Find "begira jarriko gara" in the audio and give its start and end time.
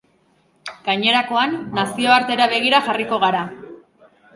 2.59-3.49